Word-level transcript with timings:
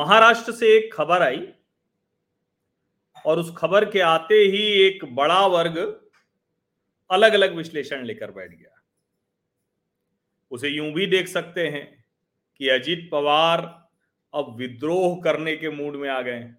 महाराष्ट्र 0.00 0.52
से 0.52 0.76
एक 0.76 0.94
खबर 0.94 1.22
आई 1.22 1.48
और 3.26 3.38
उस 3.38 3.54
खबर 3.56 3.90
के 3.90 4.00
आते 4.00 4.34
ही 4.34 4.62
एक 4.86 5.14
बड़ा 5.14 5.46
वर्ग 5.46 5.78
अलग 7.10 7.32
अलग 7.32 7.54
विश्लेषण 7.54 8.04
लेकर 8.04 8.30
बैठ 8.30 8.50
गया। 8.50 8.82
उसे 10.50 10.68
यूँ 10.68 10.92
भी 10.92 11.06
देख 11.06 11.28
सकते 11.28 11.68
हैं 11.68 12.04
कि 12.56 12.68
अजीत 12.68 13.08
पवार 13.12 13.88
अब 14.34 14.56
विद्रोह 14.56 15.20
करने 15.24 15.56
के 15.56 15.70
मूड 15.70 15.96
में 15.96 16.08
आ 16.08 16.20
गए 16.22 16.54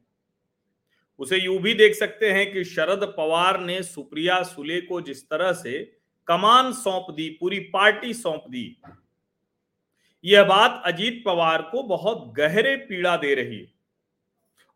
उसे 1.20 1.38
यूँ 1.38 1.58
भी 1.58 1.73
देख 1.73 1.96
सकते 1.96 2.32
हैं 2.32 2.54
कि 2.54 2.63
शरद 2.63 3.13
पवार 3.18 3.60
ने 3.60 3.84
सुप्रिया 3.84 4.44
सुले 4.44 4.82
को 4.82 5.02
जिस 5.02 5.30
तरह 5.30 5.54
से 5.54 5.98
कमान 6.27 6.73
सौंप 6.73 7.16
दी, 7.16 7.30
पूरी 7.30 7.60
पार्टी 7.60 8.13
सौंप 8.13 8.44
दी 8.49 8.82
यह 10.23 10.43
बात 10.43 10.81
अजीत 10.85 11.21
पवार 11.25 11.61
को 11.61 11.84
बहुत 11.84 12.34
गहरे 12.38 12.75
पीड़ा 12.75 13.16
दे 13.17 13.34
रही 13.35 13.59
है। 13.59 13.71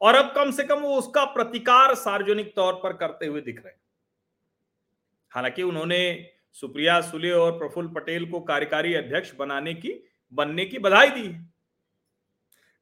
और 0.01 0.15
अब 0.15 0.31
कम 0.35 0.51
से 0.51 0.63
कम 0.63 0.79
वो 0.79 0.95
उसका 0.97 1.23
प्रतिकार 1.25 1.93
सार्वजनिक 1.95 2.55
तौर 2.55 2.73
पर 2.73 2.93
करते 2.93 3.25
हुए 3.25 3.41
दिख 3.41 3.57
रहे 3.57 3.73
हैं। 3.73 3.79
हालाँकि 5.31 5.63
उन्होंने 5.63 6.29
सुप्रिया 6.55 6.99
सुले 7.01 7.31
और 7.31 7.51
प्रफुल्ल 7.51 7.87
पटेल 7.87 8.29
को 8.31 8.39
कार्यकारी 8.39 8.93
अध्यक्ष 8.93 9.33
बनाने 9.35 9.73
की, 9.73 9.93
बनने 10.33 10.65
की 10.65 10.79
बधाई 10.79 11.09
दी 11.09 11.27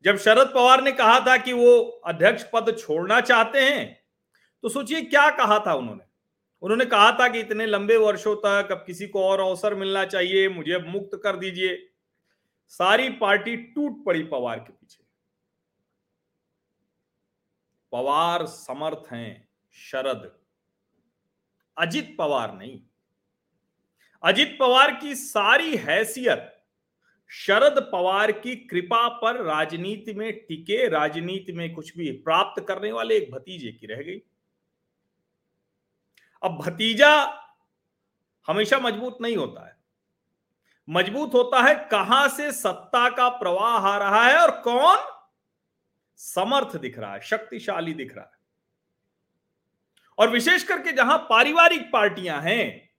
जब 0.05 0.17
शरद 0.17 0.47
पवार 0.47 0.81
ने 0.83 0.91
कहा 0.91 1.19
था 1.19 1.35
कि 1.37 1.53
वो 1.53 1.79
अध्यक्ष 2.05 2.43
पद 2.53 2.75
छोड़ना 2.79 3.19
चाहते 3.21 3.59
हैं 3.59 3.85
तो 4.63 4.69
सोचिए 4.69 5.01
क्या 5.01 5.29
कहा 5.29 5.59
था 5.59 5.73
उन्होंने। 5.73 6.03
उन्होंने 6.63 6.85
कहा 6.85 7.11
था 7.11 7.27
कि 7.27 7.39
इतने 7.39 7.65
लंबे 7.65 7.97
वर्षों 7.97 8.35
तक 8.35 8.71
अब 8.71 8.83
किसी 8.87 9.07
को 9.07 9.23
और 9.23 9.39
अवसर 9.39 9.75
मिलना 9.75 10.03
चाहिए, 10.05 10.49
मुझे 10.49 10.77
मुक्त 10.77 11.19
कर 11.23 11.35
दीजिए। 11.35 11.75
सारी 12.73 13.09
पार्टी 13.09 13.57
टूट 13.57 14.05
पड़ी 14.05 14.23
पवार 14.23 14.59
के 14.59 14.73
पीछे। 14.73 15.03
पवार 17.91 18.45
समर्थ 18.45 19.13
हैं, 19.13 19.49
शरद। 19.71 20.39
अजित 21.77 22.15
पवार 22.17 22.55
नहीं। 22.55 22.81
अजित 24.23 24.57
पवार 24.59 24.95
की 24.95 25.15
सारी 25.15 25.77
हैसियत 25.77 26.63
शरद 27.27 27.89
पवार 27.91 28.31
की 28.31 28.55
कृपा 28.55 29.07
पर 29.07 29.43
राजनीति 29.43 30.13
में 30.13 30.45
टिके, 30.45 30.89
राजनीति 30.89 31.53
में 31.53 31.73
कुछ 31.73 31.97
भी 31.97 32.11
प्राप्त 32.11 32.65
करने 32.67 32.91
वाले 32.91 33.17
एक 33.17 33.31
भतीजे 33.31 33.71
की 33.71 33.87
रह 33.87 34.01
गई। 34.03 34.19
अब 36.43 36.51
भतीजा 36.51 37.43
हमेशा 38.47 38.79
मज़बूत 38.79 39.17
नहीं 39.21 39.37
होता 39.37 39.67
है। 39.67 39.82
मज़बूत 40.87 41.33
होता 41.33 41.61
है, 41.61 41.73
कहाँ 41.91 42.27
से 42.27 42.51
सत्ता 42.51 43.09
का 43.09 43.27
प्रवाह 43.29 43.87
आ 43.87 43.97
रहा 43.97 44.23
है 44.23 44.37
और 44.37 44.51
कौन 44.61 45.11
समर्थ 46.19 46.75
दिख 46.77 46.99
रहा 46.99 47.13
है, 47.13 47.19
शक्तिशाली 47.21 47.93
दिख 47.93 48.15
रहा 48.15 48.25
है। 48.25 48.41
और 50.17 50.29
विशेष 50.29 50.63
करके 50.63 50.91
जहाँ 50.91 51.17
पारिवारिक 51.29 51.89
पार्टियाँ 51.93 52.41
हैं, 52.41 52.89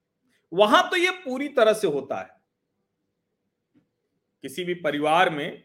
वहाँ 0.53 0.89
तो 0.91 0.97
यह 0.97 1.11
पूरी 1.25 1.49
तरह 1.49 1.73
से 1.73 1.87
होता 1.87 2.21
है। 2.21 2.33
किसी 4.45 4.65
भी 4.65 4.75
परिवार 4.75 5.31
में 5.31 5.65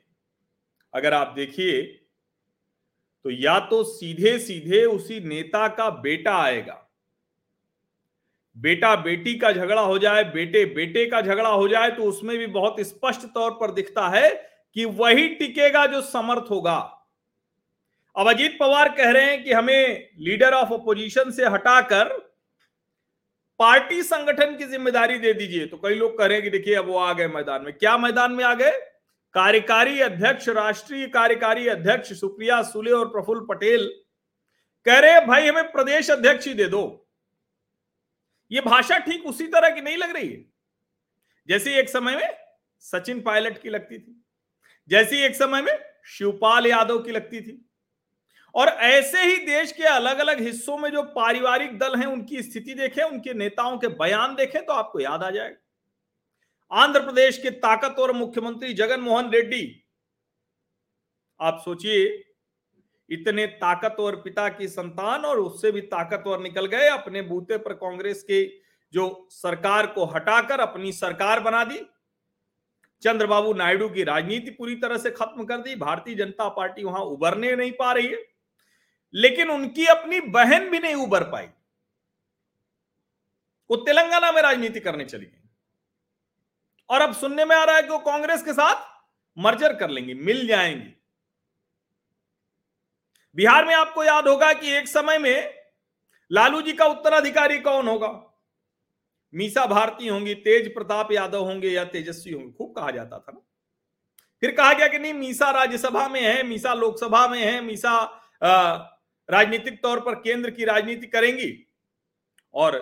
अगर 0.93 1.13
आप 1.13 1.33
देखिए 1.35 1.81
तो 3.25 3.29
या 3.29 3.59
तो 3.59 3.83
सीधे 3.83 4.37
सीधे 4.39 4.83
उसी 4.85 5.19
नेता 5.19 5.67
का 5.67 5.89
बेटा 5.89 6.35
आएगा 6.37 6.73
बेटा 8.59 8.95
बेटी 8.97 9.33
का 9.35 9.51
झगड़ा 9.51 9.81
हो 9.81 9.97
जाए 9.99 10.23
बेटे 10.31 10.63
बेटे 10.75 11.05
का 11.05 11.21
झगड़ा 11.21 11.49
हो 11.49 11.67
जाए 11.67 11.89
तो 11.91 12.03
उसमें 12.03 12.37
भी 12.37 12.47
बहुत 12.47 12.79
स्पष्ट 12.81 13.25
तौर 13.33 13.51
पर 13.51 13.71
दिखता 13.71 14.07
है 14.09 14.29
कि 14.75 14.85
वही 14.85 15.27
टिकेगा 15.35 15.85
जो 15.85 16.01
समर्थ 16.03 16.49
होगा। 16.51 16.77
अब 18.15 18.29
अजीत 18.29 18.57
पवार 18.59 18.89
कह 18.89 19.11
रहे 19.11 19.23
हैं 19.23 19.43
कि 19.43 19.51
हमें 19.51 20.09
लीडर 20.19 20.53
ऑफ़ 20.53 20.73
अपोजिशन 20.73 21.31
से 21.31 21.45
हटाकर 21.45 22.17
पार्टी 23.59 24.01
संगठन 24.03 24.55
की 24.57 24.65
ज़िम्मेदारी 24.65 25.17
दे 25.19 25.33
दीजिए। 25.33 25.65
तो 25.65 25.77
कई 25.77 25.95
लोग 25.95 26.17
कह 26.17 26.25
रहे 26.25 26.37
हैं 26.37 26.43
कि 26.43 26.49
देखिए, 26.49 26.75
अब 26.75 26.87
वो 26.87 26.97
आ 26.97 27.11
गए 27.13 27.27
मैदान 27.27 27.63
में। 27.63 27.73
क्या 27.73 27.97
मैदान 27.97 28.31
में 28.31 28.43
आ 28.43 28.53
गए? 28.53 28.71
कार्यकारी 29.35 29.99
अध्यक्ष, 30.01 30.47
राष्ट्रीय 30.49 31.07
कार्यकारी 31.09 31.67
अध्यक्ष 31.67 32.13
सुप्रिया 32.13 32.61
सुले 32.63 32.91
और 32.91 33.07
प्रफुल्ल 33.07 33.45
पटेल 33.49 33.87
कह 34.85 34.99
रहे 34.99 35.19
भाई, 35.25 35.47
हमें 35.47 35.71
प्रदेश 35.71 36.09
अध्यक्ष 36.11 36.47
ही 36.47 36.53
दे 36.53 36.65
दो। 36.67 36.83
ये 38.51 38.61
भाषा 38.61 38.97
ठीक 38.99 39.25
उसी 39.25 39.47
तरह 39.47 39.69
की 39.69 39.81
नहीं 39.81 39.97
लग 39.97 40.15
रही। 40.15 40.27
है 40.27 40.43
जैसे 41.49 41.77
एक 41.79 41.89
समय 41.89 42.15
में 42.15 42.29
सचिन 42.83 43.21
पायलट 43.21 43.61
की 43.61 43.69
लगती 43.69 43.99
थी, 43.99 44.23
जैसी 44.89 45.17
एक 45.17 45.35
समय 45.35 45.61
में 45.61 45.77
शिवपाल 46.07 46.67
यादव 46.67 46.99
की 46.99 47.11
लगती 47.11 47.41
थी। 47.41 47.65
और 48.55 48.67
ऐसे 48.67 49.23
ही 49.23 49.37
देश 49.45 49.71
के 49.71 49.83
अलग 49.85 50.19
अलग 50.19 50.41
हिस्सों 50.41 50.77
में 50.77 50.89
जो 50.91 51.01
पारिवारिक 51.15 51.77
दल 51.79 51.95
हैं, 51.95 52.05
उनकी 52.05 52.41
स्थिति 52.43 52.73
देखें, 52.73 53.01
उनके 53.03 53.33
नेताओं 53.33 53.77
के 53.77 53.87
बयान 53.89 54.35
देखें 54.35 54.65
तो 54.65 54.73
आपको 54.73 54.99
याद 54.99 55.23
आ 55.23 55.29
जाएगा। 55.29 56.81
आंध्र 56.81 56.99
प्रदेश 56.99 57.37
के 57.37 57.49
ताकतवर 57.59 58.11
मुख्यमंत्री 58.11 58.73
जगन 58.73 58.99
मोहन 59.01 59.29
रेड्डी, 59.31 59.83
आप 61.39 61.61
सोचिए 61.65 62.07
इतने 63.11 63.47
ताकतवर 63.47 64.15
पिता 64.15 64.49
की 64.49 64.67
संतान 64.67 65.25
और 65.25 65.39
उससे 65.39 65.71
भी 65.71 65.81
ताकतवर 65.81 66.39
निकल 66.39 66.65
गए। 66.65 66.87
अपने 66.87 67.21
बूते 67.21 67.57
पर 67.57 67.73
कांग्रेस 67.73 68.23
के 68.23 68.51
जो 68.93 69.27
सरकार 69.31 69.87
को 69.87 70.05
हटाकर 70.05 70.59
अपनी 70.59 70.91
सरकार 70.91 71.39
बना 71.39 71.63
दी। 71.63 71.85
चंद्रबाबू 73.01 73.53
नायडू 73.53 73.89
की 73.89 74.03
राजनीति 74.03 74.51
पूरी 74.51 74.75
तरह 74.75 74.97
से 74.97 75.11
खत्म 75.11 75.45
कर 75.45 75.57
दी। 75.57 75.75
भारतीय 75.75 76.15
जनता 76.15 76.49
पार्टी 76.49 76.83
वहाँ 76.83 77.01
उभरने 77.01 77.55
नहीं 77.55 77.71
पा 77.71 77.93
रही 77.93 78.07
है। 78.07 78.25
लेकिन 79.13 79.49
उनकी 79.49 79.85
अपनी 79.85 80.21
बहन 80.21 80.69
भी 80.69 80.79
नहीं 80.79 80.95
उभर 80.95 81.23
पाई। 81.23 81.47
वो 83.71 83.75
तेलंगाना 83.75 84.31
में 84.31 84.41
राजनीति 84.41 84.79
करने 84.79 85.05
चली 85.05 85.25
गई। 85.25 85.49
और 86.89 87.01
अब 87.01 87.13
सुनने 87.13 87.45
में 87.45 87.55
आ 87.55 87.63
रहा 87.63 87.75
है 87.75 87.81
कि 87.81 87.89
वो 87.89 87.99
कांग्रेस 87.99 88.43
के 88.43 88.53
साथ 88.53 89.05
मर्जर 89.37 89.75
कर 89.75 89.89
लेंगी, 89.89 90.13
मिल 90.13 90.47
जाएँगी। 90.47 90.98
बिहार 93.35 93.65
में 93.65 93.73
आपको 93.75 94.03
याद 94.03 94.27
होगा 94.27 94.51
कि 94.53 94.71
एक 94.71 94.87
समय 94.87 95.17
में 95.17 95.53
लालू 96.31 96.61
जी 96.61 96.73
का 96.73 96.85
उत्तराधिकारी 96.85 97.59
कौन 97.59 97.87
होगा? 97.87 98.09
मीसा 99.33 99.65
भारती 99.65 100.07
होंगी, 100.07 100.33
तेज 100.35 100.73
प्रताप 100.73 101.11
यादव 101.11 101.43
होंगे 101.43 101.69
या 101.69 101.83
तेजस्वी 101.85 102.33
होंगे, 102.33 102.51
खूब 102.51 102.75
कहा 102.75 102.91
जाता 102.91 103.19
था 103.19 103.31
ना। 103.31 103.39
फिर 104.41 104.55
कहा 104.55 104.73
गया 104.73 104.87
कि 104.87 104.99
नहीं, 104.99 105.13
मीसा 105.13 105.49
राज्यसभा 105.51 106.07
में 106.07 106.21
है, 106.21 106.43
मीसा 106.43 106.73
लोकसभा 106.73 107.27
में 107.27 107.41
है, 107.41 107.61
मीसा 107.61 107.97
राजनीतिक 109.29 109.81
तौर 109.83 109.99
पर 109.99 110.15
केंद्र 110.15 110.51
की 110.51 110.65
राजनीति 110.65 111.07
करेंगी 111.07 111.51
और 112.53 112.77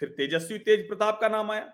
फिर 0.00 0.08
तेजस्वी, 0.08 0.58
तेज 0.58 0.86
प्रताप 0.88 1.20
का 1.20 1.28
नाम 1.28 1.50
आया। 1.50 1.72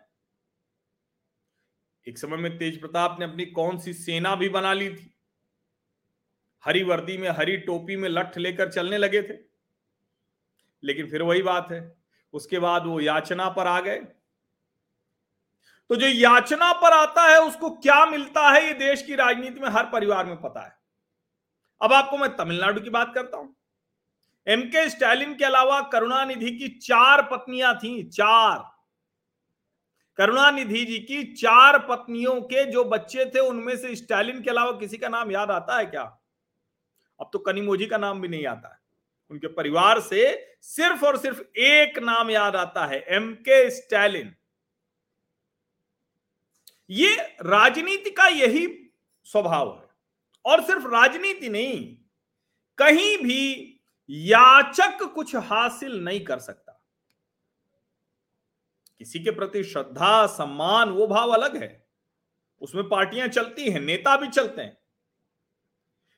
एक 2.07 2.19
समय 2.19 2.37
में 2.37 2.59
तेज 2.59 2.81
प्रताप 2.81 3.17
ने 3.21 3.25
अपनी 3.25 3.47
कौन 3.47 3.79
सी 3.79 3.93
सेना 3.93 4.35
भी 4.35 4.49
बना 4.49 4.73
ली 4.73 4.89
थी? 4.91 5.12
हरी 6.65 6.83
वर्दी 6.83 7.19
में, 7.19 7.29
हरी 7.29 7.57
टोपी 7.57 7.97
में 7.97 8.09
लठ 8.09 8.39
लेकर 8.39 8.73
चलने 8.73 8.99
लगे 8.99 9.23
थे। 9.23 9.39
लेकिन 10.85 11.11
फिर 11.11 11.23
वही 11.23 11.43
बात 11.43 11.69
है, 11.73 11.97
उसके 12.33 12.59
बाद 12.59 12.87
वो 12.87 13.01
याचना 13.01 13.49
पर 13.49 13.67
आ 13.67 13.81
गए। 13.81 13.99
तो 15.89 15.97
जो 15.97 16.07
याचना 16.07 16.73
पर 16.73 16.93
आता 16.93 17.23
है, 17.23 17.41
उसको 17.41 17.71
क्या 17.71 18.07
मिलता 18.07 18.51
है, 18.51 18.67
ये 18.67 18.75
देश 18.75 19.03
की 19.03 19.15
राजनीति 19.15 19.61
में 19.61 19.69
हर 19.69 19.87
परिवार 19.87 20.27
में 20.27 20.41
पता 20.41 20.61
है। 20.61 20.77
अब 21.83 21.93
आपको 21.93 22.19
मैं 22.19 22.37
तमिलनाडु 22.37 22.81
की 22.81 22.91
बात 22.91 23.13
करता 23.15 23.37
हूँ। 23.37 23.57
एम 24.47 24.63
के 24.63 24.91
स्टालिन 24.91 25.35
के 25.35 25.45
अलावा 25.45 25.81
करुणानिधि 25.81 26.51
की 26.51 26.69
चार 26.69 27.23
पत्नियाँ 27.23 27.77
थी, 27.77 28.03
चार। 28.03 28.73
करुणानिधि 30.17 30.85
जी 30.85 30.99
की 30.99 31.33
चार 31.33 31.79
पत्नियों 31.79 32.41
के 32.41 32.71
जो 32.71 32.85
बच्चे 32.85 33.25
थे, 33.25 33.39
उनमें 33.39 33.77
से 33.77 33.97
स्टालिन 33.97 34.43
के 34.43 34.51
अलावा 34.51 34.73
किसी 34.73 34.97
का 34.97 35.09
नाम 35.09 35.31
याद 35.31 35.51
आता 35.51 35.79
है 35.79 35.87
क्या? 35.87 36.22
अब 37.23 37.31
तो 37.33 37.39
कनीमोजी 37.39 37.87
का 37.87 37.97
नाम 37.97 38.21
भी 38.21 38.29
नहीं 38.29 38.47
आता 38.47 38.79
उनके 39.31 39.47
परिवार 39.47 40.01
से 40.01 40.55
सिर्फ़ 40.63 41.05
और 41.05 41.19
सिर्फ़ 41.19 41.59
एक 41.59 41.99
नाम 41.99 42.31
याद 42.31 42.57
आता 42.57 42.87
है 42.87 43.05
एम 43.09 43.35
के 43.35 43.71
स्टैलिन 43.71 44.35
ये 46.91 47.17
राजनीति 47.43 48.11
का 48.11 48.27
यही 48.27 48.93
स्वभाव 49.25 49.77
है। 49.77 49.89
और 50.45 50.63
सिर्फ़ 50.63 50.87
राजनीति 50.87 51.49
नहीं, 51.49 51.97
कहीं 52.79 53.19
भी 53.19 53.81
याचक 54.11 55.03
कुछ 55.15 55.37
हासिल 55.37 56.01
नहीं 56.01 56.25
कर 56.25 56.39
सकता। 56.39 56.85
किसी 58.99 59.25
के 59.25 59.31
प्रति 59.31 59.65
श्रद्धा, 59.65 60.27
सम्मान, 60.27 60.91
वो 60.91 61.07
भाव 61.07 61.31
अलग 61.31 61.57
है। 61.57 61.89
उसमें 62.61 62.89
पार्टियाँ 62.89 63.29
चलती 63.29 63.71
हैं, 63.71 63.81
नेता 63.81 64.17
भी 64.17 64.29
चलते 64.29 64.63
हैं। 64.63 64.82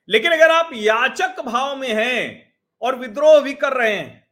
लेकिन 0.09 0.33
अगर 0.33 0.51
आप 0.51 0.71
याचक 0.75 1.41
भाव 1.41 1.77
में 1.77 1.93
हैं 1.95 2.53
और 2.83 2.97
विद्रोह 2.97 3.41
भी 3.41 3.55
कर 3.55 3.73
रहे 3.73 3.97
हैं 3.97 4.23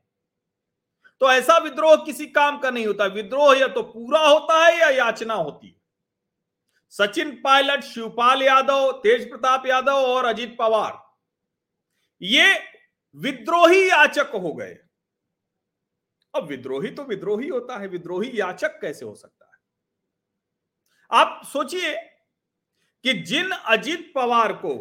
तो 1.20 1.30
ऐसा 1.32 1.56
विद्रोह 1.58 1.94
किसी 1.96 2.26
काम 2.26 2.58
का 2.58 2.70
नहीं 2.70 2.86
होता। 2.86 3.04
विद्रोह 3.06 3.58
या 3.58 3.66
तो 3.68 3.82
पूरा 3.82 4.20
होता 4.20 4.64
है 4.66 4.78
या 4.78 4.88
याचना 4.88 5.34
होती 5.34 5.66
है। 5.66 5.74
सचिन 6.92 7.30
पायलट, 7.42 7.82
शिवपाल 7.82 8.42
यादव, 8.42 8.90
तेज 8.92 9.28
प्रताप 9.30 9.66
यादव 9.66 9.92
और 9.92 10.24
अजीत 10.24 10.56
पवार, 10.58 10.98
ये 12.20 12.54
विद्रोही 13.16 13.88
याचक 13.90 14.30
हो 14.34 14.52
गए। 14.52 14.76
अब 16.34 16.46
विद्रोही 16.46 16.90
तो 16.90 17.04
विद्रोही 17.04 17.48
होता 17.48 17.78
है। 17.78 17.88
विद्रोही 17.88 18.30
याचक 18.34 18.80
कैसे 18.80 19.04
हो 19.04 19.14
सकता 19.14 19.44
है? 19.46 19.58
आप 21.10 21.42
सोचिए 21.44 21.94
कि 23.04 23.12
जिन 23.14 23.50
अजीत 23.50 24.12
पवार 24.14 24.52
को 24.54 24.74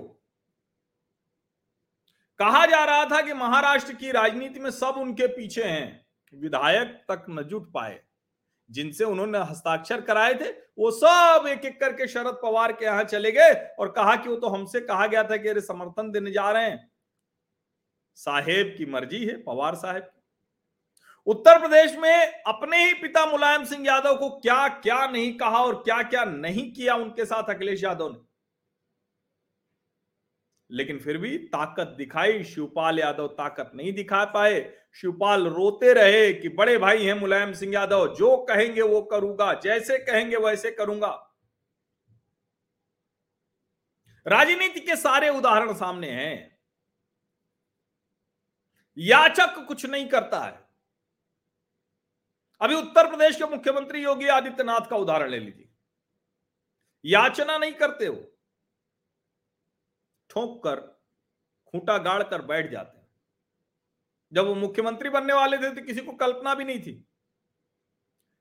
कहा 2.42 2.66
जा 2.66 2.84
रहा 2.86 3.06
था 3.06 3.22
कि 3.22 3.34
महाराष्ट्र 3.34 3.94
की 3.94 4.12
राजनीति 4.12 4.60
में 4.60 4.70
सब 4.72 4.96
उनके 4.98 5.28
पीछे 5.28 5.64
हैं, 5.64 6.06
विधायक 6.34 6.88
तक 7.12 7.26
न 7.30 7.42
जुट 7.42 7.72
पाए। 7.74 8.00
जिनसे 8.70 9.04
उन्होंने 9.04 9.40
हस्ताक्षर 9.40 10.02
कराए 10.02 10.34
थे, 10.34 10.50
वो 10.50 10.92
सब 10.92 11.46
एक 11.48 11.66
एक 11.66 11.80
करके 11.80 12.08
शरद 12.08 12.40
पवार 12.44 12.72
के 12.72 12.86
यहाँ 12.86 13.04
चले 13.04 13.32
गए 13.32 13.54
और 13.80 13.92
कहा 13.92 14.16
कि 14.16 14.30
वो 14.30 14.36
तो 14.36 14.48
हमसे 14.48 14.80
कहा 14.80 15.08
गया 15.08 15.24
था 15.24 15.38
कि 15.38 15.50
अरे 15.50 15.62
समर्थन 15.62 16.12
देने 16.12 16.32
जा 16.32 16.50
रहे 16.52 16.64
हैं। 16.64 16.90
साहेब 18.18 18.74
की 18.78 18.86
मर्ज़ी 18.86 19.26
है, 19.26 19.36
पवार 19.38 19.76
साहेब 19.76 20.10
उत्तर 21.28 21.60
प्रदेश 21.60 21.96
में 21.98 22.42
अपने 22.44 22.86
ही 22.86 22.94
पिता 22.94 23.26
मुलायम 23.26 23.64
सिंह 23.66 23.86
यादव 23.88 24.18
को 24.18 24.30
क्या 24.30 24.68
क्या 24.68 25.06
नहीं 25.08 25.32
कहा 25.38 25.64
और 25.64 25.82
क्या 25.84 26.02
क्या 26.04 26.24
नहीं 26.26 26.72
किया 26.74 26.96
उनके 26.96 27.26
साथ 27.26 27.50
अखिलेश 27.50 27.84
यादव 27.84 28.10
ने? 28.10 28.31
लेकिन 30.72 31.00
फिर 31.00 31.18
भी 31.18 31.38
ताकत 31.38 31.88
दिखाई। 31.88 32.44
शिवपाल 32.44 33.00
यादव 33.00 33.28
ताकत 33.28 33.72
नहीं 33.76 33.94
दिखा 33.94 34.26
पाए। 34.26 34.78
शिवपाल 34.96 35.48
रोते 35.48 35.94
रहे 35.94 36.34
कि 36.34 36.50
बड़े 36.50 36.78
भाई 36.78 37.06
हैं 37.06 37.14
मुलायम 37.14 37.54
सिंह 37.54 37.74
यादव। 37.74 38.16
जो 38.16 38.38
कहेंगे 38.38 38.82
वो 38.82 39.02
करूँगा, 39.02 39.54
जैसे 39.54 39.98
कहेंगे 39.98 40.38
वैसे 40.38 40.72
करूँगा। 40.72 41.28
राजनीति 44.28 44.80
के 44.80 44.96
सारे 44.96 45.30
उदाहरण 45.30 45.74
सामने 45.74 46.10
हैं। 46.10 46.60
याचक 48.98 49.66
कुछ 49.68 49.86
नहीं 49.86 50.08
करता 50.10 50.40
है। 50.40 50.60
अभी 52.62 52.76
उत्तर 52.76 53.10
प्रदेश 53.10 53.36
के 53.36 53.44
मुख्यमंत्री 53.44 54.04
योगी 54.04 54.28
आदित्यनाथ 54.28 54.90
का 54.90 54.96
उदाहरण 54.96 55.30
ले 55.30 55.40
लीजिए। 55.40 55.70
याचना 57.06 57.58
नहीं 57.58 57.74
करते 57.74 58.06
हो 58.06 58.31
ठोंक 60.32 60.62
कर, 60.64 60.80
खूंटा 61.66 61.98
गाड़ 61.98 62.24
कर 62.24 62.42
बैठ 62.42 62.72
जाते 62.72 62.98
हैं। 62.98 63.08
जब 64.34 64.46
वो 64.48 64.56
मुख्यमंत्री 64.56 65.10
बनने 65.10 65.34
वाले 65.34 65.58
थे 65.58 65.70
तो 65.76 65.82
किसी 65.82 66.02
को 66.02 66.12
कल्पना 66.14 66.54
भी 66.56 66.64
नहीं 66.64 66.82
थी। 66.82 67.06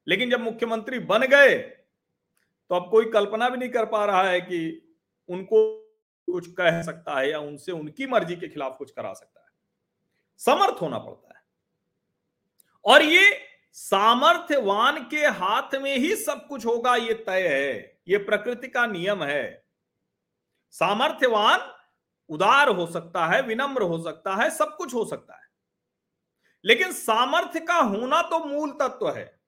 लेकिन 0.07 0.31
जब 0.31 0.41
मुख्यमंत्री 0.41 0.99
बन 0.99 1.27
गए 1.27 1.59
तो 2.71 2.75
अब 2.75 2.91
कोई 2.91 3.11
कल्पना 3.11 3.49
भी 3.49 3.57
नहीं 3.57 3.69
कर 3.69 3.85
पा 3.85 4.05
रहा 4.05 4.23
है 4.23 4.41
कि 4.41 4.61
उनको 5.29 5.79
कुछ 6.27 6.53
कह 6.53 6.83
सकता 6.83 7.19
है 7.19 7.31
या 7.31 7.39
उनसे 7.39 7.73
उनकी 7.73 8.07
मर्ज़ी 8.07 8.37
के 8.37 8.49
खिलाफ 8.49 8.77
कुछ 8.79 8.91
करा 8.91 9.13
सकता 9.13 9.41
है। 9.41 9.47
समर्थ 10.41 10.83
होना 10.83 10.99
पड़ता 10.99 11.39
है। 11.39 11.43
और 12.85 13.03
ये 13.03 13.41
सामर्थ्यवान 13.73 15.09
के 15.09 15.27
हाथ 15.27 15.75
में 15.75 15.97
ही 15.97 16.17
सब 16.17 16.47
कुछ 16.47 16.67
होगा, 16.67 16.97
ये 16.97 17.15
तय 17.15 17.49
है। 17.49 18.01
ये 18.09 18.19
प्रकृति 18.19 18.69
का 18.69 18.87
नियम 18.87 19.23
है। 19.25 19.65
सामर्थ्यवान 20.71 21.59
उदार 22.31 22.69
हो 22.69 22.87
सकता 22.87 23.27
है, 23.27 23.43
विनम्र 23.43 23.83
हो 23.83 24.03
सकता 24.03 24.35
है, 24.35 24.51
सब 24.51 24.77
कुछ 24.77 24.95
हो 24.95 25.05
सकता 25.05 25.35
है। 25.35 25.49
लेकिन 26.65 26.93
सामर्थ्य 26.93 27.61
का 27.61 27.75
होना 27.75 28.23
तो 28.23 28.45
मूल 28.45 28.71
तत्व 28.71 29.11
है। 29.11 29.41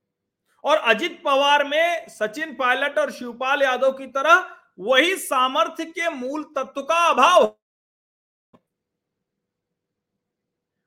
और 0.65 0.77
अजित 0.77 1.23
पवार 1.25 1.65
में 1.65 2.09
सचिन 2.09 2.55
पायलट 2.55 2.99
और 2.99 3.11
शिवपाल 3.13 3.63
यादव 3.63 3.93
की 3.93 4.07
तरह 4.07 4.57
वही 4.79 5.17
सामर्थ्य 5.17 5.85
के 5.85 6.09
मूल 6.09 6.43
तत्व 6.57 6.83
का 6.83 6.97
अभाव 7.07 7.45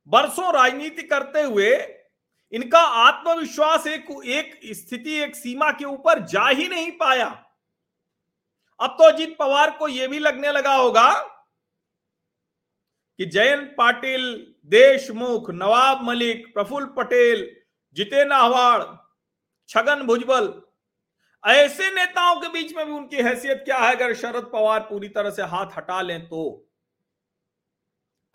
बरसों 0.07 0.53
राजनीति 0.53 1.03
करते 1.03 1.41
हुए 1.41 1.75
इनका 2.53 2.79
आत्मविश्वास 2.79 3.87
एक 3.87 4.05
एक 4.25 4.59
स्थिति, 4.75 5.13
एक 5.13 5.35
सीमा 5.35 5.71
के 5.71 5.85
ऊपर 5.85 6.19
जा 6.19 6.47
ही 6.47 6.67
नहीं 6.67 6.91
पाया। 6.91 7.27
अब 8.79 8.89
तो 8.89 9.03
अजीत 9.03 9.37
पवार 9.37 9.77
को 9.77 9.87
यह 9.87 10.07
भी 10.07 10.19
लगने 10.19 10.51
लगा 10.51 10.73
होगा 10.73 11.11
कि 13.17 13.25
जयंत 13.25 13.75
पाटिल, 13.77 14.53
देशमुख, 14.65 15.51
नवाब 15.51 16.03
मलिक, 16.03 16.53
प्रफुल्ल 16.53 16.85
पटेल, 16.85 17.57
जितेंद्र 17.93 18.33
आहवाड़, 18.33 18.83
छगन 19.67 20.03
भुजबल, 20.03 20.61
ऐसे 21.47 21.91
नेताओं 21.91 22.41
के 22.41 22.47
बीच 22.47 22.75
में 22.75 22.85
भी 22.85 22.91
उनकी 22.91 23.15
हैसियत 23.15 23.61
क्या 23.65 23.77
है? 23.77 23.95
अगर 23.95 24.13
शरद 24.13 24.43
पवार 24.43 24.79
पूरी 24.79 25.09
तरह 25.09 25.29
से 25.29 25.41
हाथ 25.41 25.67
हटा 25.77 26.01
लें 26.01 26.27
तो? 26.27 26.69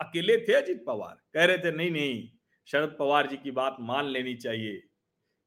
अकेले 0.01 0.37
थे 0.37 0.53
अजीत 0.53 0.83
पवार। 0.87 1.21
कह 1.33 1.45
रहे 1.45 1.57
थे, 1.57 1.71
नहीं 1.71 1.91
नहीं, 1.91 2.29
शरद 2.65 2.95
पवार 2.99 3.27
जी 3.27 3.37
की 3.37 3.51
बात 3.51 3.77
मान 3.79 4.05
लेनी 4.05 4.35
चाहिए। 4.35 4.83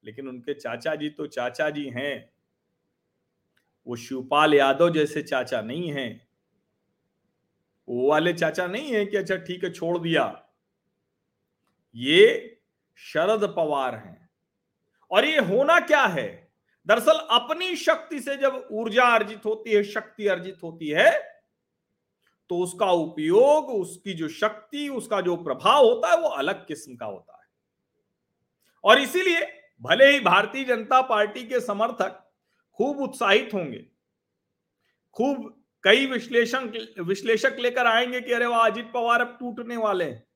लेकिन 0.04 0.28
उनके 0.28 0.54
चाचा 0.54 0.94
जी 0.94 1.10
तो 1.10 1.26
चाचा 1.26 1.70
जी 1.70 1.84
हैं। 1.84 2.32
वो 3.86 3.96
शिवपाल 3.96 4.54
यादव 4.54 4.90
जैसे 4.90 5.22
चाचा 5.22 5.62
नहीं 5.62 5.90
हैं। 5.90 6.23
वो 7.88 8.08
वाले 8.10 8.32
चाचा 8.32 8.66
नहीं 8.66 8.92
है 8.92 9.04
कि 9.06 9.16
अच्छा 9.16 9.36
ठीक 9.36 9.64
है, 9.64 9.70
छोड़ 9.72 9.98
दिया। 9.98 10.24
ये 11.96 12.60
शरद 12.98 13.44
पवार 13.56 13.94
हैं। 13.94 14.30
और 15.10 15.24
ये 15.24 15.40
होना 15.40 15.78
क्या 15.80 16.04
है? 16.04 16.28
दरअसल 16.86 17.18
अपनी 17.32 17.74
शक्ति 17.76 18.20
से 18.20 18.36
जब 18.36 18.68
ऊर्जा 18.72 19.04
अर्जित 19.06 19.44
होती 19.44 19.72
है, 19.72 19.82
शक्ति 19.84 20.26
अर्जित 20.28 20.58
होती 20.62 20.88
है 20.88 21.12
तो 22.50 22.58
उसका 22.58 22.90
उपयोग, 22.92 23.68
उसकी 23.70 24.12
जो 24.14 24.28
शक्ति, 24.28 24.88
उसका 24.88 25.20
जो 25.20 25.36
प्रभाव 25.36 25.84
होता 25.84 26.10
है, 26.10 26.16
वो 26.16 26.28
अलग 26.28 26.66
किस्म 26.66 26.96
का 26.96 27.06
होता 27.06 27.32
है। 27.32 27.46
और 28.84 28.98
इसीलिए 28.98 29.40
भले 29.82 30.10
ही 30.10 30.20
भारतीय 30.20 30.64
जनता 30.64 31.00
पार्टी 31.02 31.44
के 31.44 31.60
समर्थक 31.60 32.20
खूब 32.78 33.00
उत्साहित 33.00 33.54
होंगे, 33.54 33.84
खूब 35.16 35.63
कई 35.84 36.06
विश्लेषण 36.06 36.68
विश्लेषक 37.04 37.56
लेकर 37.58 37.86
आएँगे 37.86 38.20
कि 38.20 38.32
अरे 38.32 38.46
वह 38.46 38.58
अजित 38.58 38.90
पवार 38.94 39.20
अब 39.20 39.36
टूटने 39.40 39.76
वाले 39.76 40.04
हैं। 40.04 40.26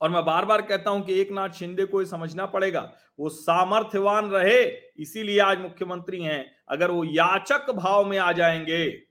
और 0.00 0.10
मैं 0.10 0.24
बार 0.24 0.44
बार 0.44 0.62
कहता 0.62 0.90
हूँ 0.90 1.04
कि 1.04 1.20
एक 1.20 1.30
नाथ 1.30 1.48
शिंदे 1.48 1.84
को 1.84 2.04
समझना 2.04 2.46
पड़ेगा, 2.46 2.80
वो 3.20 3.28
सामर्थ्यवान 3.28 4.30
रहे, 4.30 4.62
इसीलिए 4.98 5.38
आज 5.40 5.58
मुख्यमंत्री 5.58 6.22
हैं। 6.22 6.56
अगर 6.68 6.90
वो 6.90 7.04
याचक 7.04 7.70
भाव 7.70 8.04
में 8.04 8.18
आ 8.18 8.32
जाएँगे, 8.32 9.02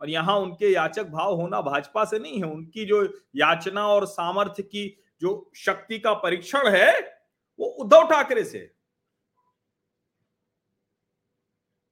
और 0.00 0.10
यहाँ 0.10 0.36
उनके 0.36 0.72
याचक 0.72 1.06
भाव 1.06 1.34
होना 1.34 1.60
भाजपा 1.60 2.04
से 2.04 2.18
नहीं 2.18 2.38
है, 2.38 2.44
उनकी 2.44 2.84
जो 2.84 3.02
याचना 3.36 3.86
और 3.88 4.06
सामर्थ्य 4.06 4.62
की 4.62 5.02
जो 5.20 5.50
शक्ति 5.56 5.98
का 5.98 6.14
परीक्षण 6.14 6.68
है, 6.68 7.00
वो 7.60 7.66
उद्धव 7.66 8.06
ठाकरे 8.06 8.44
से 8.44 8.70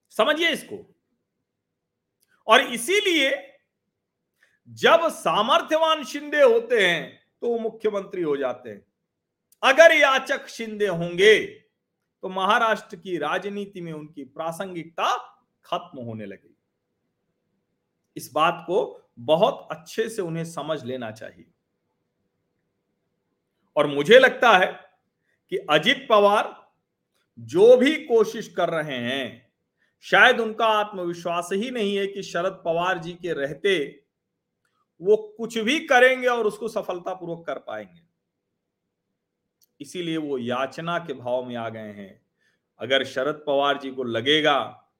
समझिए 0.09 0.49
इसको। 0.49 1.00
और 2.51 2.61
इसीलिए 2.61 3.31
जब 4.69 5.07
सामर्थ्यवान 5.09 6.03
शिंदे 6.03 6.41
होते 6.41 6.87
हैं 6.87 7.19
तो 7.41 7.47
वो 7.47 7.59
मुख्यमंत्री 7.59 8.21
हो 8.21 8.37
जाते 8.37 8.69
हैं। 8.69 8.85
अगर 9.63 9.95
याचक 9.95 10.47
शिंदे 10.47 10.87
होंगे 10.87 11.45
तो 11.45 12.29
महाराष्ट्र 12.29 12.95
की 12.95 13.17
राजनीति 13.17 13.81
में 13.81 13.91
उनकी 13.93 14.23
प्रासंगिकता 14.23 15.15
खत्म 15.65 15.99
होने 15.99 16.25
लगेगी। 16.25 16.57
इस 18.17 18.31
बात 18.33 18.63
को 18.67 19.09
बहुत 19.19 19.67
अच्छे 19.71 20.09
से 20.09 20.21
उन्हें 20.21 20.45
समझ 20.45 20.83
लेना 20.83 21.11
चाहिए। 21.11 21.45
और 23.75 23.87
मुझे 23.87 24.19
लगता 24.19 24.57
है 24.57 24.67
कि 25.51 25.57
अजित 25.57 26.05
पवार 26.09 26.55
जो 27.39 27.77
भी 27.77 27.95
कोशिश 28.05 28.47
कर 28.47 28.69
रहे 28.69 28.97
हैं 28.97 29.50
शायद 30.03 30.39
उनका 30.39 30.65
आत्मविश्वास 30.65 31.49
ही 31.53 31.71
नहीं 31.71 31.95
है 31.95 32.07
कि 32.07 32.23
शरद 32.23 32.61
पवार 32.65 32.99
जी 32.99 33.13
के 33.13 33.33
रहते 33.33 34.03
वो 35.01 35.15
कुछ 35.37 35.57
भी 35.57 35.79
करेंगे 35.79 36.27
और 36.27 36.47
उसको 36.47 36.67
सफलतापूर्वक 36.67 37.45
कर 37.47 37.57
पाएँगे। 37.57 38.01
इसीलिए 39.81 40.17
वो 40.17 40.37
याचना 40.37 40.97
के 40.99 41.13
भाव 41.13 41.43
में 41.45 41.55
आ 41.55 41.69
गए 41.69 41.79
हैं। 41.79 42.21
अगर 42.79 43.03
शरद 43.03 43.43
पवार 43.47 43.77
जी 43.77 43.91
को 43.91 44.03
लगेगा 44.03 44.59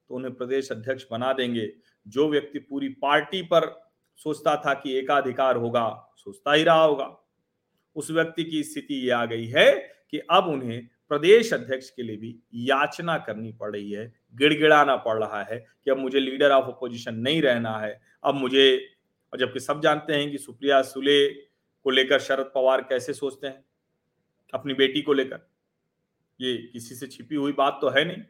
तो 0.10 0.16
उन्हें 0.16 0.34
प्रदेश 0.34 0.72
अध्यक्ष 0.72 1.06
बना 1.12 1.34
देंगे। 1.34 1.72
जो 2.08 2.30
व्यक्ति 2.30 2.60
पूरी 2.60 2.90
पार्टी 2.90 3.42
पर 3.42 3.92
सोचता 4.16 4.56
था 4.56 4.74
कि 4.74 4.94
एकाधिकार 4.94 5.56
होगा, 5.56 6.14
सोचता 6.18 6.54
ही 6.54 6.64
रहा 6.64 6.84
होगा। 6.84 7.18
उस 7.96 8.12
व्यक्ति 8.12 8.44
की 8.44 8.64
स्थिति 8.64 8.96
ये 8.96 9.12
आ 9.12 9.26
गई 9.26 9.46
है 9.46 9.72
कि 10.12 10.20
अब 10.32 10.48
उन्हें 10.48 10.88
प्रदेश 11.12 11.54
अध्यक्ष 11.54 11.90
के 11.90 12.04
लिए 12.04 12.18
भी 12.18 12.36
याचना 12.54 13.18
करनी 13.18 13.52
पड़ 13.52 13.72
रही 13.72 13.92
है, 13.92 14.14
गिड़गिड़ाना 14.36 14.96
पड़ 14.96 15.18
रहा 15.18 15.42
है 15.44 15.58
कि 15.86 15.92
अब 15.92 15.98
मुझे 15.98 16.20
लीडर 16.20 16.52
ऑफ़ 16.52 16.66
अपोजिशन 16.66 17.16
नहीं 17.16 17.42
रहना 17.42 17.78
है। 17.78 18.00
अब 18.24 18.36
मुझे 18.36 18.66
और 19.34 19.40
जबकि 19.40 19.60
सब 19.60 19.82
जानते 19.82 20.14
हैं 20.14 20.30
कि 20.32 20.38
सुप्रिया 20.38 20.82
सुले 20.82 21.28
को 21.30 21.90
लेकर 21.90 22.20
शरद 22.20 22.52
पवार 22.56 22.82
कैसे 22.82 23.14
सोचते 23.14 23.48
हैं, 23.48 23.64
अपनी 24.54 24.74
बेटी 24.74 25.02
को 25.02 25.14
लेकर। 25.14 25.48
ये 26.40 26.56
किसी 26.74 26.96
से 26.96 27.08
छिपी 27.08 27.36
हुई 27.36 27.52
बात 27.52 27.78
तो 27.82 27.90
है 27.90 28.06
नहीं। 28.06 28.24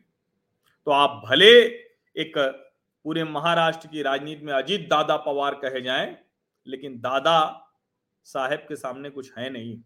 तो 0.87 0.91
आप 0.91 1.21
भले 1.25 1.51
एक 2.15 2.37
पूरे 2.37 3.23
महाराष्ट्र 3.23 3.87
की 3.87 4.01
राजनीति 4.01 4.45
में 4.45 4.53
अजीत 4.53 4.89
दादा 4.89 5.17
पवार 5.17 5.53
कहे 5.55 5.81
जाएँ, 5.81 6.17
लेकिन 6.67 6.99
दादा 6.99 7.37
साहेब 8.23 8.59
के 8.59 8.75
सामने 8.75 9.09
कुछ 9.09 9.31
है 9.37 9.49
नहीं। 9.49 9.79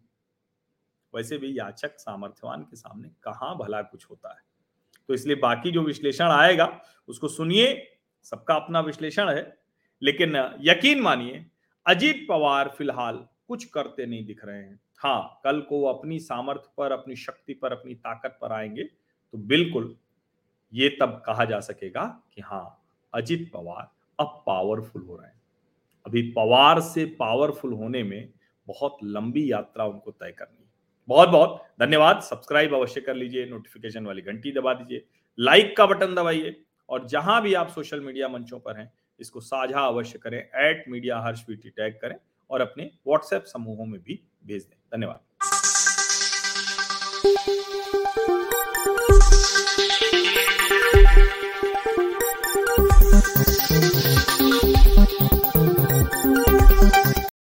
वैसे 1.14 1.38
भी 1.38 1.58
याचक 1.58 1.98
सामर्थ्यवान 1.98 2.62
के 2.62 2.76
सामने 2.76 3.08
कहाँ 3.22 3.56
भला 3.58 3.82
कुछ 3.82 4.06
होता 4.10 4.30
है? 4.30 4.40
तो 5.08 5.14
इसलिए 5.14 5.36
बाकी 5.36 5.70
जो 5.70 5.82
विश्लेषण 5.82 6.24
आएगा, 6.24 6.80
उसको 7.08 7.28
सुनिए, 7.28 7.86
सबका 8.24 8.54
अपना 8.54 8.80
विश्लेषण 8.80 9.28
है, 9.30 9.56
लेकिन 10.02 10.36
यकीन 10.60 11.00
मानिए, 11.00 11.44
अजीत 11.86 12.26
पवार 12.28 12.68
फ़िलहाल 12.68 13.26
कुछ 13.48 13.64
करते 13.64 14.06
नहीं 14.06 14.24
दिख 14.26 14.44
रहे 14.44 14.56
हैं। 14.56 14.80
हाँ 14.98 15.40
कल 15.44 15.60
को 15.60 15.82
अपनी 15.84 16.18
सामर्थ्य 16.18 16.70
पर, 16.76 16.92
अपनी 16.92 17.16
शक्ति 17.16 17.54
पर, 17.54 17.72
अपनी 17.72 17.94
ताकत 17.94 18.38
पर 18.40 18.52
आएँगे 18.52 18.84
तो 18.84 19.38
बिल्कुल 19.38 19.94
ये 20.72 20.88
तब 21.00 21.22
कहा 21.26 21.44
जा 21.44 21.60
सकेगा 21.60 22.04
कि 22.34 22.42
हाँ 22.42 22.82
अजित 23.14 23.50
पवार 23.54 23.88
अब 24.18 24.42
पावरफुल 24.46 25.02
हो 25.02 25.16
रहे 25.16 25.26
हैं। 25.26 25.40
अभी 26.06 26.22
पवार 26.32 26.80
से 26.80 27.04
पावरफुल 27.20 27.72
होने 27.72 28.02
में 28.02 28.32
बहुत 28.68 28.98
लंबी 29.04 29.50
यात्रा 29.52 29.84
उनको 29.84 30.10
तय 30.10 30.32
करनी 30.32 30.55
बहुत 31.08 31.28
बहुत 31.28 31.62
धन्यवाद। 31.80 32.20
सब्सक्राइब 32.20 32.74
अवश्य 32.74 33.00
कर 33.00 33.14
लीजिए 33.14 33.46
नोटिफिकेशन 33.46 34.06
वाली 34.06 34.22
घंटी 34.22 34.52
दबा 34.52 34.72
दीजिए 34.74 35.04
लाइक 35.38 35.76
का 35.76 35.86
बटन 35.86 36.14
दबाइए 36.14 36.54
और 36.88 37.06
जहाँ 37.08 37.40
भी 37.42 37.54
आप 37.54 37.68
सोशल 37.68 38.00
मीडिया 38.00 38.28
मंचों 38.28 38.58
पर 38.58 38.78
हैं, 38.78 38.92
इसको 39.20 39.40
साझा 39.40 39.80
अवश्य 39.80 40.18
करें 40.18 40.38
एट 40.38 40.84
मीडिया 40.88 41.18
हर्ष 41.20 41.44
टैग 41.48 41.94
करें 41.94 42.16
और 42.50 42.60
अपने 42.60 42.90
व्हाट्सएप 43.06 43.44
समूहों 43.44 43.86
में 43.86 44.00
भी 44.00 44.20
भेज 44.46 44.62
दें। 44.62 44.76
धन्यवाद। 44.94 45.20